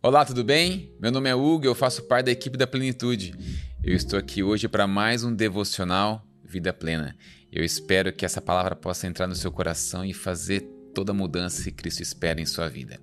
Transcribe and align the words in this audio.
Olá, 0.00 0.24
tudo 0.24 0.44
bem? 0.44 0.94
Meu 1.00 1.10
nome 1.10 1.28
é 1.28 1.34
Hugo, 1.34 1.66
eu 1.66 1.74
faço 1.74 2.04
parte 2.04 2.26
da 2.26 2.30
equipe 2.30 2.56
da 2.56 2.68
Plenitude. 2.68 3.34
Eu 3.82 3.96
estou 3.96 4.16
aqui 4.16 4.44
hoje 4.44 4.68
para 4.68 4.86
mais 4.86 5.24
um 5.24 5.34
devocional 5.34 6.24
Vida 6.44 6.72
Plena. 6.72 7.16
Eu 7.50 7.64
espero 7.64 8.12
que 8.12 8.24
essa 8.24 8.40
palavra 8.40 8.76
possa 8.76 9.08
entrar 9.08 9.26
no 9.26 9.34
seu 9.34 9.50
coração 9.50 10.04
e 10.04 10.14
fazer 10.14 10.60
toda 10.94 11.10
a 11.10 11.14
mudança 11.14 11.64
que 11.64 11.72
Cristo 11.72 12.00
espera 12.00 12.40
em 12.40 12.46
sua 12.46 12.68
vida. 12.68 13.00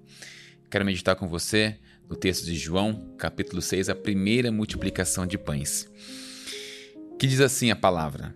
Quero 0.72 0.86
meditar 0.86 1.18
com 1.18 1.28
você 1.28 1.78
no 2.10 2.16
texto 2.16 2.46
de 2.46 2.56
João, 2.56 3.14
capítulo 3.18 3.62
6, 3.62 3.90
a 3.90 3.96
primeira 3.96 4.50
multiplicação 4.50 5.28
de 5.28 5.38
pães. 5.38 5.92
Que 7.20 7.28
diz 7.28 7.42
assim 7.42 7.72
a 7.72 7.76
palavra: 7.76 8.34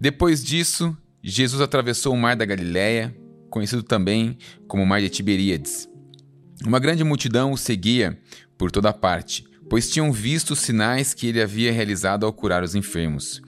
Depois 0.00 0.42
disso, 0.42 0.96
Jesus 1.22 1.62
atravessou 1.62 2.12
o 2.12 2.18
mar 2.18 2.34
da 2.34 2.44
Galiléia, 2.44 3.16
conhecido 3.48 3.84
também 3.84 4.36
como 4.66 4.84
mar 4.84 5.00
de 5.00 5.08
Tiberíades 5.08 5.88
uma 6.64 6.78
grande 6.78 7.04
multidão 7.04 7.52
o 7.52 7.58
seguia 7.58 8.18
por 8.56 8.70
toda 8.70 8.92
parte, 8.92 9.44
pois 9.68 9.90
tinham 9.90 10.12
visto 10.12 10.52
os 10.52 10.60
sinais 10.60 11.12
que 11.12 11.26
ele 11.26 11.42
havia 11.42 11.72
realizado 11.72 12.24
ao 12.24 12.32
curar 12.32 12.62
os 12.62 12.74
enfermos. 12.74 13.42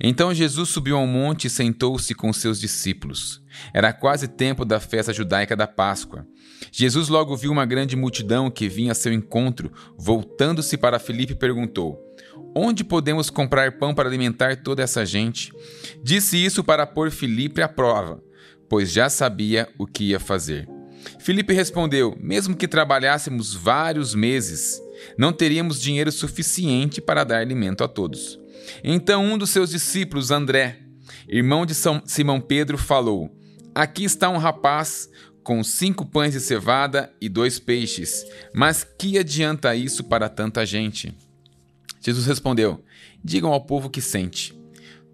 Então 0.00 0.32
Jesus 0.32 0.68
subiu 0.68 0.96
ao 0.96 1.06
monte 1.06 1.46
e 1.46 1.50
sentou-se 1.50 2.14
com 2.14 2.32
seus 2.32 2.60
discípulos. 2.60 3.42
Era 3.72 3.92
quase 3.92 4.28
tempo 4.28 4.64
da 4.64 4.80
festa 4.80 5.12
judaica 5.12 5.56
da 5.56 5.66
Páscoa. 5.66 6.26
Jesus 6.72 7.08
logo 7.08 7.36
viu 7.36 7.52
uma 7.52 7.66
grande 7.66 7.96
multidão 7.96 8.50
que 8.50 8.68
vinha 8.68 8.92
a 8.92 8.94
seu 8.94 9.12
encontro. 9.12 9.72
Voltando-se 9.98 10.76
para 10.76 10.98
Filipe, 10.98 11.34
perguntou: 11.34 11.98
Onde 12.54 12.84
podemos 12.84 13.30
comprar 13.30 13.78
pão 13.78 13.94
para 13.94 14.08
alimentar 14.08 14.56
toda 14.56 14.82
essa 14.82 15.04
gente? 15.04 15.52
Disse 16.02 16.42
isso 16.42 16.62
para 16.64 16.86
pôr 16.86 17.10
Filipe 17.10 17.60
à 17.60 17.68
prova, 17.68 18.22
pois 18.68 18.90
já 18.90 19.08
sabia 19.08 19.68
o 19.78 19.86
que 19.86 20.04
ia 20.04 20.20
fazer. 20.20 20.73
Filipe 21.18 21.52
respondeu: 21.52 22.16
Mesmo 22.20 22.56
que 22.56 22.68
trabalhássemos 22.68 23.54
vários 23.54 24.14
meses, 24.14 24.80
não 25.18 25.32
teríamos 25.32 25.80
dinheiro 25.80 26.12
suficiente 26.12 27.00
para 27.00 27.24
dar 27.24 27.38
alimento 27.38 27.84
a 27.84 27.88
todos. 27.88 28.38
Então 28.82 29.24
um 29.24 29.38
dos 29.38 29.50
seus 29.50 29.70
discípulos, 29.70 30.30
André, 30.30 30.78
irmão 31.28 31.66
de 31.66 31.74
São 31.74 32.02
Simão 32.04 32.40
Pedro, 32.40 32.78
falou: 32.78 33.30
Aqui 33.74 34.04
está 34.04 34.28
um 34.28 34.38
rapaz 34.38 35.08
com 35.42 35.62
cinco 35.62 36.06
pães 36.06 36.32
de 36.32 36.40
cevada 36.40 37.12
e 37.20 37.28
dois 37.28 37.58
peixes. 37.58 38.24
Mas 38.52 38.82
que 38.82 39.18
adianta 39.18 39.76
isso 39.76 40.04
para 40.04 40.28
tanta 40.28 40.64
gente? 40.64 41.14
Jesus 42.00 42.26
respondeu: 42.26 42.82
Digam 43.22 43.52
ao 43.52 43.64
povo 43.64 43.90
que 43.90 44.00
sente. 44.00 44.58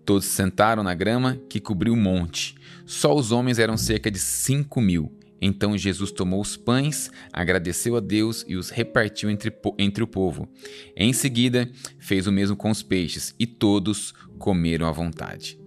Todos 0.05 0.25
sentaram 0.25 0.83
na 0.83 0.95
grama 0.95 1.39
que 1.49 1.61
cobriu 1.61 1.93
o 1.93 1.97
monte. 1.97 2.55
Só 2.87 3.15
os 3.15 3.31
homens 3.31 3.59
eram 3.59 3.77
cerca 3.77 4.11
de 4.11 4.19
cinco 4.19 4.81
mil. 4.81 5.13
Então 5.41 5.79
Jesus 5.79 6.13
tomou 6.13 6.41
os 6.41 6.57
pães, 6.57 7.11
agradeceu 7.33 7.97
a 7.97 8.01
Deus 8.01 8.45
e 8.47 8.57
os 8.57 8.69
repartiu 8.69 9.31
entre, 9.31 9.53
entre 9.79 10.05
o 10.05 10.07
povo. 10.07 10.49
Em 10.95 11.13
seguida, 11.13 11.71
fez 11.99 12.27
o 12.27 12.33
mesmo 12.33 12.57
com 12.57 12.71
os 12.71 12.83
peixes, 12.83 13.35
e 13.39 13.47
todos 13.47 14.13
comeram 14.39 14.87
à 14.87 14.93
vontade. 14.93 15.59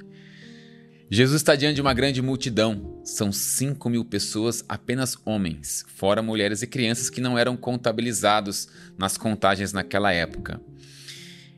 Jesus 1.10 1.42
está 1.42 1.56
diante 1.56 1.76
de 1.76 1.82
uma 1.82 1.94
grande 1.94 2.22
multidão. 2.22 3.00
São 3.04 3.32
5 3.32 3.88
mil 3.90 4.04
pessoas, 4.04 4.64
apenas 4.68 5.16
homens, 5.26 5.86
fora 5.96 6.24
mulheres 6.24 6.62
e 6.62 6.68
crianças 6.68 7.10
que 7.10 7.22
não 7.22 7.38
eram 7.38 7.56
contabilizados 7.56 8.68
nas 8.98 9.18
contagens 9.18 9.74
naquela 9.74 10.12
época. 10.12 10.60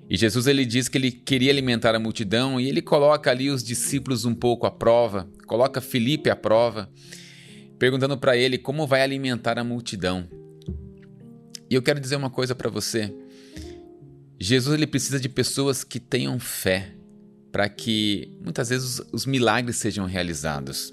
E 0.10 0.18
Jesus 0.18 0.46
ele 0.46 0.66
diz 0.66 0.88
que 0.88 0.98
ele 0.98 1.12
queria 1.12 1.52
alimentar 1.52 1.96
a 1.96 2.00
multidão 2.00 2.60
e 2.60 2.68
ele 2.68 2.82
coloca 2.82 3.32
ali 3.32 3.50
os 3.50 3.64
discípulos 3.64 4.26
um 4.26 4.36
pouco 4.36 4.68
à 4.68 4.72
prova, 4.72 5.30
coloca 5.48 5.82
Felipe 5.82 6.30
à 6.30 6.36
prova 6.36 6.90
perguntando 7.86 8.18
para 8.18 8.36
ele 8.36 8.58
como 8.58 8.88
vai 8.88 9.04
alimentar 9.04 9.60
a 9.60 9.64
multidão. 9.64 10.28
E 11.70 11.76
eu 11.76 11.84
quero 11.84 12.00
dizer 12.00 12.16
uma 12.16 12.32
coisa 12.32 12.56
para 12.56 12.68
você. 12.68 13.14
Jesus 14.40 14.74
ele 14.74 14.88
precisa 14.88 15.20
de 15.20 15.30
pessoas 15.30 15.84
que 15.84 16.00
tenham 16.00 16.40
fé 16.40 16.96
para 17.52 17.70
que 17.70 18.40
muitas 18.44 18.70
vezes 18.70 19.00
os 19.12 19.28
milagres 19.28 19.76
sejam 19.76 20.08
realizados. 20.08 20.92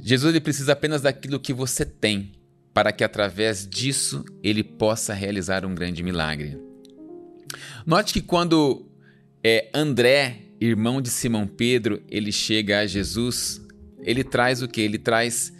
Jesus 0.00 0.32
ele 0.32 0.40
precisa 0.40 0.74
apenas 0.74 1.02
daquilo 1.02 1.40
que 1.40 1.52
você 1.52 1.84
tem 1.84 2.30
para 2.72 2.92
que 2.92 3.02
através 3.02 3.68
disso 3.68 4.24
ele 4.40 4.62
possa 4.62 5.12
realizar 5.12 5.66
um 5.66 5.74
grande 5.74 6.04
milagre. 6.04 6.56
Note 7.84 8.12
que 8.12 8.22
quando 8.22 8.86
é, 9.42 9.68
André, 9.74 10.42
irmão 10.60 11.02
de 11.02 11.10
Simão 11.10 11.48
Pedro, 11.48 12.00
ele 12.08 12.30
chega 12.30 12.78
a 12.78 12.86
Jesus, 12.86 13.60
ele 14.02 14.22
traz 14.22 14.62
o 14.62 14.68
que? 14.68 14.80
Ele 14.80 14.98
traz 14.98 15.57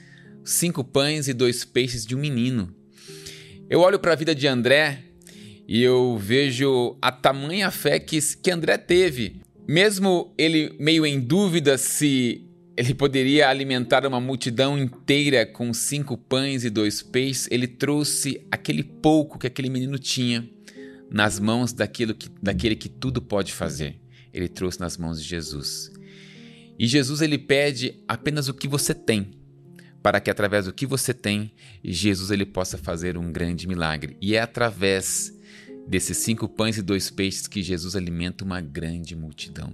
cinco 0.49 0.83
pães 0.83 1.29
e 1.29 1.35
dois 1.35 1.65
peixes 1.65 2.07
de 2.07 2.17
um 2.17 2.19
menino. 2.19 2.75
Eu 3.69 3.81
olho 3.81 3.99
para 3.99 4.13
a 4.13 4.17
vida 4.17 4.35
de 4.35 4.47
André 4.47 5.05
e 5.67 5.83
eu 5.83 6.17
vejo 6.17 6.97
a 7.03 7.13
tamanha 7.13 7.71
fé 7.71 7.99
que, 7.99 8.19
que 8.37 8.51
André 8.51 8.79
teve. 8.79 9.43
Mesmo 9.69 10.33
ele 10.39 10.75
meio 10.81 11.05
em 11.05 11.21
dúvida 11.21 11.77
se 11.77 12.47
ele 12.75 12.95
poderia 12.95 13.49
alimentar 13.49 14.07
uma 14.07 14.21
multidão 14.21 14.79
inteira 14.79 15.45
com 15.45 15.75
cinco 15.75 16.17
pães 16.17 16.65
e 16.65 16.71
dois 16.71 17.03
peixes, 17.03 17.47
ele 17.51 17.67
trouxe 17.67 18.41
aquele 18.51 18.83
pouco 18.83 19.39
que 19.39 19.47
aquele 19.47 19.69
menino 19.69 19.99
tinha 19.99 20.49
nas 21.11 21.39
mãos 21.39 21.75
daquilo 21.75 22.15
que, 22.15 22.31
daquele 22.41 22.75
que 22.75 22.89
tudo 22.89 23.21
pode 23.21 23.53
fazer. 23.53 23.97
Ele 24.33 24.49
trouxe 24.49 24.81
nas 24.81 24.97
mãos 24.97 25.21
de 25.21 25.29
Jesus. 25.29 25.93
E 26.79 26.87
Jesus 26.87 27.21
ele 27.21 27.37
pede 27.37 28.03
apenas 28.07 28.49
o 28.49 28.55
que 28.55 28.69
você 28.69 28.95
tem 28.95 29.38
para 30.09 30.21
que 30.21 30.31
através 30.31 30.65
do 30.65 30.73
que 30.73 30.87
você 30.87 31.13
tem, 31.13 31.53
Jesus 31.85 32.31
ele 32.31 32.47
possa 32.47 32.79
fazer 32.79 33.19
um 33.19 33.31
grande 33.31 33.69
milagre. 33.69 34.17
E 34.23 34.35
é 34.35 34.41
através 34.41 35.39
desses 35.87 36.17
cinco 36.17 36.49
pães 36.49 36.79
e 36.79 36.83
dois 36.83 37.11
peixes 37.11 37.47
que 37.47 37.63
Jesus 37.63 37.95
alimenta 37.95 38.43
uma 38.43 38.59
grande 38.59 39.15
multidão. 39.15 39.71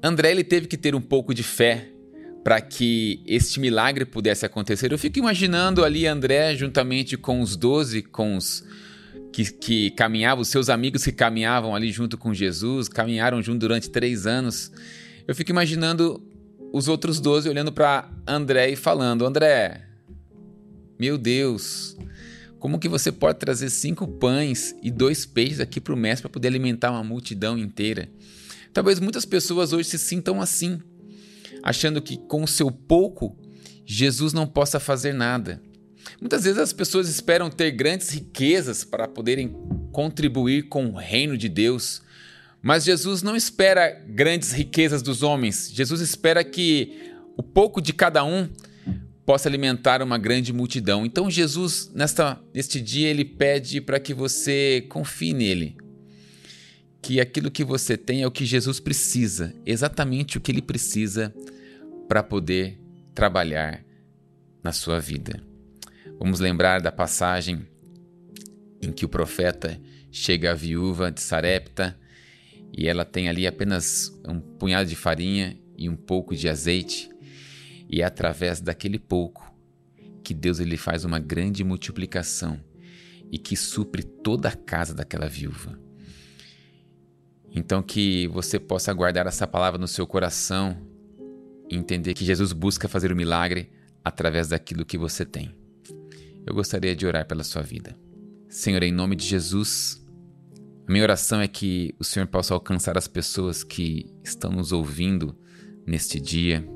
André 0.00 0.30
ele 0.30 0.44
teve 0.44 0.68
que 0.68 0.76
ter 0.76 0.94
um 0.94 1.00
pouco 1.00 1.34
de 1.34 1.42
fé 1.42 1.88
para 2.44 2.60
que 2.60 3.20
este 3.26 3.58
milagre 3.58 4.04
pudesse 4.04 4.46
acontecer. 4.46 4.92
Eu 4.92 4.98
fico 4.98 5.18
imaginando 5.18 5.84
ali 5.84 6.06
André 6.06 6.54
juntamente 6.54 7.16
com 7.16 7.40
os 7.40 7.56
doze, 7.56 8.00
com 8.00 8.36
os 8.36 8.64
que, 9.32 9.44
que 9.44 9.90
caminhavam, 9.90 10.40
os 10.40 10.48
seus 10.48 10.68
amigos 10.68 11.02
que 11.02 11.10
caminhavam 11.10 11.74
ali 11.74 11.90
junto 11.90 12.16
com 12.16 12.32
Jesus, 12.32 12.88
caminharam 12.88 13.42
junto 13.42 13.58
durante 13.58 13.90
três 13.90 14.24
anos. 14.24 14.70
Eu 15.26 15.34
fico 15.34 15.50
imaginando 15.50 16.22
os 16.72 16.88
outros 16.88 17.20
doze 17.20 17.48
olhando 17.48 17.70
para 17.70 18.10
André 18.26 18.70
e 18.70 18.76
falando: 18.76 19.26
André, 19.26 19.82
meu 20.98 21.18
Deus, 21.18 21.96
como 22.58 22.78
que 22.78 22.88
você 22.88 23.12
pode 23.12 23.38
trazer 23.38 23.68
cinco 23.68 24.08
pães 24.08 24.74
e 24.82 24.90
dois 24.90 25.26
peixes 25.26 25.60
aqui 25.60 25.80
para 25.80 25.92
o 25.92 25.96
mestre 25.96 26.22
para 26.22 26.32
poder 26.32 26.48
alimentar 26.48 26.90
uma 26.90 27.04
multidão 27.04 27.58
inteira? 27.58 28.08
Talvez 28.72 28.98
muitas 28.98 29.26
pessoas 29.26 29.74
hoje 29.74 29.90
se 29.90 29.98
sintam 29.98 30.40
assim, 30.40 30.80
achando 31.62 32.00
que 32.00 32.16
com 32.16 32.42
o 32.42 32.48
seu 32.48 32.70
pouco 32.70 33.36
Jesus 33.84 34.32
não 34.32 34.46
possa 34.46 34.80
fazer 34.80 35.12
nada. 35.12 35.60
Muitas 36.20 36.44
vezes 36.44 36.58
as 36.58 36.72
pessoas 36.72 37.08
esperam 37.08 37.50
ter 37.50 37.70
grandes 37.72 38.08
riquezas 38.08 38.82
para 38.82 39.06
poderem 39.06 39.54
contribuir 39.92 40.68
com 40.68 40.86
o 40.86 40.96
reino 40.96 41.36
de 41.36 41.48
Deus, 41.48 42.02
mas 42.62 42.84
Jesus 42.84 43.22
não 43.22 43.34
espera 43.34 43.90
grandes 44.06 44.52
riquezas 44.52 45.02
dos 45.02 45.24
homens. 45.24 45.68
Jesus 45.72 46.00
espera 46.00 46.44
que 46.44 47.12
o 47.36 47.42
pouco 47.42 47.82
de 47.82 47.92
cada 47.92 48.22
um 48.22 48.48
possa 49.26 49.48
alimentar 49.48 50.00
uma 50.00 50.16
grande 50.16 50.52
multidão. 50.52 51.04
Então 51.04 51.28
Jesus, 51.28 51.90
nesta, 51.92 52.40
neste 52.54 52.80
dia, 52.80 53.08
ele 53.08 53.24
pede 53.24 53.80
para 53.80 53.98
que 53.98 54.14
você 54.14 54.86
confie 54.88 55.32
nele. 55.32 55.76
Que 57.00 57.20
aquilo 57.20 57.50
que 57.50 57.64
você 57.64 57.96
tem 57.96 58.22
é 58.22 58.26
o 58.28 58.30
que 58.30 58.46
Jesus 58.46 58.78
precisa, 58.78 59.52
exatamente 59.66 60.38
o 60.38 60.40
que 60.40 60.52
ele 60.52 60.62
precisa 60.62 61.34
para 62.06 62.22
poder 62.22 62.78
trabalhar 63.12 63.84
na 64.62 64.70
sua 64.70 65.00
vida. 65.00 65.42
Vamos 66.16 66.38
lembrar 66.38 66.80
da 66.80 66.92
passagem 66.92 67.66
em 68.80 68.92
que 68.92 69.04
o 69.04 69.08
profeta 69.08 69.80
chega 70.12 70.52
à 70.52 70.54
viúva 70.54 71.10
de 71.10 71.20
Sarepta 71.20 71.98
e 72.72 72.88
ela 72.88 73.04
tem 73.04 73.28
ali 73.28 73.46
apenas 73.46 74.18
um 74.26 74.40
punhado 74.40 74.88
de 74.88 74.96
farinha 74.96 75.58
e 75.76 75.88
um 75.88 75.96
pouco 75.96 76.34
de 76.34 76.48
azeite, 76.48 77.10
e 77.88 78.00
é 78.00 78.04
através 78.04 78.60
daquele 78.60 78.98
pouco 78.98 79.52
que 80.24 80.32
Deus 80.32 80.60
ele 80.60 80.76
faz 80.76 81.04
uma 81.04 81.18
grande 81.18 81.62
multiplicação 81.64 82.58
e 83.30 83.38
que 83.38 83.56
supre 83.56 84.02
toda 84.02 84.48
a 84.48 84.56
casa 84.56 84.94
daquela 84.94 85.28
viúva. 85.28 85.78
Então 87.54 87.82
que 87.82 88.26
você 88.28 88.58
possa 88.58 88.92
guardar 88.92 89.26
essa 89.26 89.46
palavra 89.46 89.78
no 89.78 89.88
seu 89.88 90.06
coração 90.06 90.76
e 91.68 91.76
entender 91.76 92.14
que 92.14 92.24
Jesus 92.24 92.52
busca 92.52 92.88
fazer 92.88 93.10
o 93.10 93.14
um 93.14 93.16
milagre 93.16 93.70
através 94.02 94.48
daquilo 94.48 94.84
que 94.84 94.96
você 94.96 95.24
tem. 95.24 95.54
Eu 96.46 96.54
gostaria 96.54 96.96
de 96.96 97.06
orar 97.06 97.26
pela 97.26 97.44
sua 97.44 97.62
vida. 97.62 97.96
Senhor, 98.48 98.82
em 98.82 98.92
nome 98.92 99.16
de 99.16 99.24
Jesus, 99.24 100.01
a 100.86 100.90
minha 100.90 101.04
oração 101.04 101.40
é 101.40 101.46
que 101.46 101.94
o 101.98 102.04
Senhor 102.04 102.26
possa 102.26 102.54
alcançar 102.54 102.98
as 102.98 103.06
pessoas 103.06 103.62
que 103.62 104.06
estão 104.24 104.50
nos 104.50 104.72
ouvindo 104.72 105.36
neste 105.86 106.20
dia. 106.20 106.66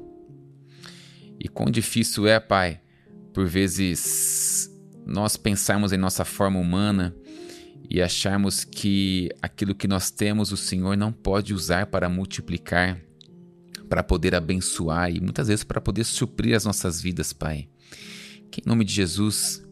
E 1.40 1.48
quão 1.48 1.70
difícil 1.70 2.26
é, 2.26 2.38
Pai, 2.38 2.80
por 3.32 3.46
vezes 3.46 4.70
nós 5.04 5.36
pensarmos 5.36 5.92
em 5.92 5.96
nossa 5.96 6.24
forma 6.24 6.58
humana 6.58 7.14
e 7.90 8.00
acharmos 8.00 8.64
que 8.64 9.28
aquilo 9.42 9.74
que 9.74 9.88
nós 9.88 10.10
temos 10.10 10.52
o 10.52 10.56
Senhor 10.56 10.96
não 10.96 11.12
pode 11.12 11.52
usar 11.52 11.86
para 11.86 12.08
multiplicar, 12.08 13.00
para 13.88 14.02
poder 14.02 14.34
abençoar 14.34 15.10
e 15.10 15.20
muitas 15.20 15.48
vezes 15.48 15.64
para 15.64 15.80
poder 15.80 16.04
suprir 16.04 16.56
as 16.56 16.64
nossas 16.64 17.00
vidas, 17.00 17.32
Pai. 17.32 17.68
Que 18.50 18.60
em 18.60 18.68
nome 18.68 18.84
de 18.84 18.92
Jesus, 18.92 19.64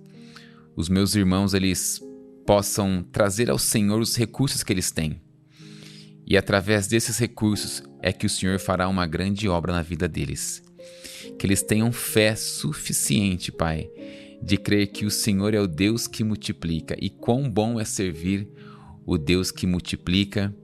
os 0.77 0.89
meus 0.89 1.15
irmãos 1.15 1.55
eles 1.55 2.01
possam 2.47 3.03
trazer 3.11 3.51
ao 3.51 3.59
Senhor 3.59 4.01
os 4.01 4.17
recursos 4.17 4.63
que 4.63 4.73
eles 4.73 4.91
têm. 4.91 5.21
E 6.27 6.37
através 6.37 6.87
desses 6.87 7.19
recursos 7.19 7.83
é 8.01 8.13
que 8.13 8.27
o 8.27 8.31
Senhor 8.31 8.59
fará 8.59 8.89
uma 8.89 9.07
grande 9.07 9.49
obra 9.49 9.73
na 9.73 9.83
vida 9.83 10.09
deles. 10.09 10.63
Que 11.39 11.47
eles 11.47 11.63
tenham 11.63 11.93
fé 11.93 12.35
suficiente, 12.35 13.53
Pai, 13.53 13.91
de 14.43 14.57
crer 14.57 14.89
que 14.89 15.05
o 15.05 15.11
Senhor 15.11 15.55
é 15.55 15.61
o 15.61 15.67
Deus 15.67 16.07
que 16.07 16.25
multiplica 16.25 16.97
e 17.01 17.11
quão 17.11 17.49
bom 17.51 17.81
é 17.81 17.85
servir 17.85 18.49
o 19.07 19.19
Deus 19.19 19.51
que 19.51 19.67
multiplica 19.67 20.55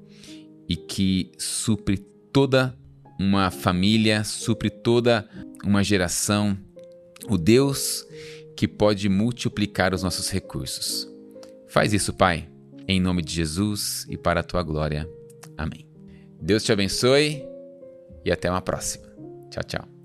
e 0.68 0.76
que 0.76 1.32
supre 1.38 1.98
toda 2.32 2.76
uma 3.18 3.50
família, 3.50 4.24
supre 4.24 4.70
toda 4.70 5.28
uma 5.64 5.84
geração, 5.84 6.56
o 7.28 7.36
Deus 7.36 8.06
que 8.56 8.66
pode 8.66 9.08
multiplicar 9.08 9.92
os 9.92 10.02
nossos 10.02 10.30
recursos. 10.30 11.09
Faz 11.70 11.92
isso, 11.92 12.12
Pai, 12.12 12.48
em 12.88 13.00
nome 13.00 13.22
de 13.22 13.32
Jesus 13.32 14.04
e 14.08 14.16
para 14.16 14.40
a 14.40 14.42
tua 14.42 14.62
glória. 14.62 15.08
Amém. 15.56 15.86
Deus 16.40 16.64
te 16.64 16.72
abençoe 16.72 17.44
e 18.24 18.32
até 18.32 18.50
uma 18.50 18.60
próxima. 18.60 19.06
Tchau, 19.50 19.62
tchau. 19.64 19.99